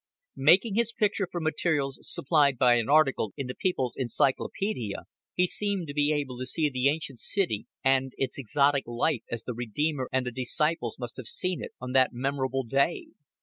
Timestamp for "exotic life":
8.39-9.21